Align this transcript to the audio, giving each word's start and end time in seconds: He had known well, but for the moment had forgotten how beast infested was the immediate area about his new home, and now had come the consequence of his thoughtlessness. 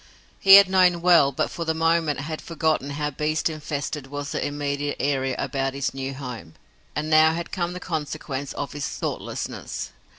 He 0.39 0.55
had 0.55 0.67
known 0.67 1.03
well, 1.03 1.31
but 1.31 1.51
for 1.51 1.63
the 1.63 1.75
moment 1.75 2.21
had 2.21 2.41
forgotten 2.41 2.89
how 2.89 3.11
beast 3.11 3.51
infested 3.51 4.07
was 4.07 4.31
the 4.31 4.43
immediate 4.43 4.97
area 4.99 5.35
about 5.37 5.75
his 5.75 5.93
new 5.93 6.15
home, 6.15 6.55
and 6.95 7.07
now 7.07 7.33
had 7.35 7.51
come 7.51 7.73
the 7.73 7.79
consequence 7.79 8.51
of 8.53 8.71
his 8.73 8.87
thoughtlessness. 8.87 9.91